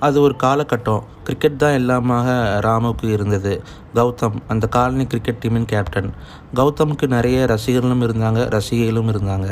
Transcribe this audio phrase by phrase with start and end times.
[0.00, 1.02] அது ஒரு காலகட்டம்.
[1.24, 2.28] கிரிக்கெட் தான் எல்லாமாக
[2.66, 3.62] ராமுவுக்கு இருந்தது.
[3.94, 6.10] கௌதம் அந்த காலனி கிரிக்கெட் டீமின் கேப்டன்
[6.54, 9.48] கௌதமுக்கு நிறைய ரசிகர்களும் இருந்தாங்க ரசிகைகளும் இருந்தாங்க.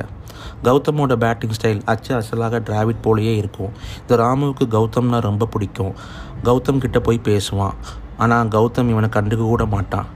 [0.64, 3.72] கௌதமோட பேட்டிங் ஸ்டைல் அச்சு அசலாக டிராவிட் போலேயே இருக்கும்.
[4.00, 5.94] இந்த ராமுவுக்கு கௌதம்னா ரொம்ப பிடிக்கும்.
[6.44, 7.76] கௌதம் கிட்ட போய் பேசுவான்.
[8.16, 10.06] ஆனால் கௌதம் இவனை கண்டுக்க கூட மாட்டான்.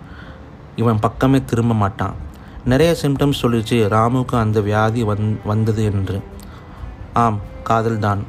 [0.76, 2.14] இவன் பக்கமே திரும்ப மாட்டான்.
[2.64, 6.22] நிறைய சிம்டம்ஸ் சொல்லிச்சு ராமுவுக்கு அந்த வியாதி வந் வந்தது என்று.
[7.12, 8.22] ஆம் காதல்தான்.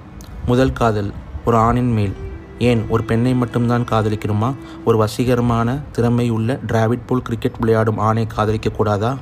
[0.45, 1.11] முதல் காதல்.
[1.45, 2.13] ஒரு ஆணின் மேல்.
[2.59, 4.55] ஏன் ஒரு பெண்ணை மட்டும்தான் காதலிக்கணுமா
[4.85, 9.17] ஒரு வசீகரமான திறமை உள்ள டிராவிட் போல் கிரிக்கெட் விளையாடும் ஆணை காதலிக்கக்கூடாதா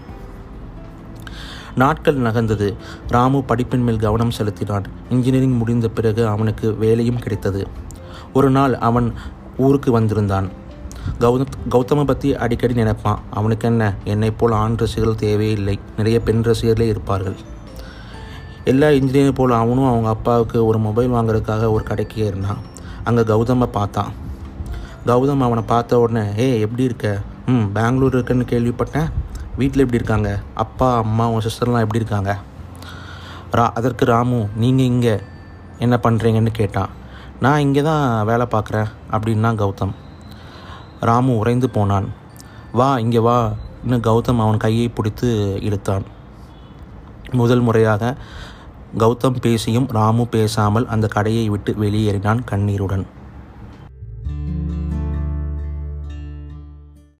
[1.75, 2.75] நாட்கள் நகர்ந்தது.
[3.07, 4.83] ராமு படிப்பின் மேல் கவனம் செலுத்தினான்.
[5.09, 7.67] இன்ஜினியரிங் முடிந்த பிறகு அவனுக்கு வேலையும் கிடைத்தது.
[8.33, 9.13] ஒரு நாள் அவன்
[9.57, 10.49] ஊருக்கு வந்திருந்தான்.
[11.19, 13.19] கௌத கௌதமை பற்றி அடிக்கடி நினைப்பான்.
[13.29, 13.95] அவனுக்கு என்ன?
[14.03, 15.79] என்னை போல் ஆண் ரசிகர்கள் தேவையில்லை.
[15.97, 17.35] நிறைய பெண் ரசிகர்களே இருப்பார்கள்.
[18.71, 22.59] எல்லா இன்ஜினியர் போல் அவனும் அவங்க அப்பாவுக்கு ஒரு மொபைல் வாங்குறதுக்காக ஒரு கடைக்கு ஏறினான்.
[23.07, 24.11] அங்கே கௌதமை பார்த்தான்.
[25.09, 27.07] கௌதம் அவனை பார்த்த உடனே ஏ எப்படி இருக்க?
[27.51, 29.07] ம் பெங்களூர் இருக்குன்னு கேள்விப்பட்டேன்.
[29.59, 30.31] வீட்டில் எப்படி இருக்காங்க?
[30.63, 32.33] அப்பா அம்மா உன் சிஸ்டர்லாம் எப்படி இருக்காங்க?
[33.57, 35.15] ரா அதற்கு ராமு நீங்கள் இங்கே
[35.85, 36.91] என்ன பண்ணுறீங்கன்னு கேட்டான்.
[37.45, 39.95] நான் இங்கே தான் வேலை பார்க்குறேன் அப்படின்னா கௌதம்.
[41.09, 42.07] ராமு உறைந்து போனான்.
[42.79, 43.37] வா இங்கே வா
[43.83, 45.27] இன்னும் கௌதம் அவன் கையை பிடித்து
[45.67, 46.05] இழுத்தான்.
[47.39, 48.03] முதல் முறையாக
[48.97, 53.05] கௌதம் பேசியும் ராமு பேசாமல் அந்த கடையை விட்டு வெளியேறினான் கண்ணீருடன்.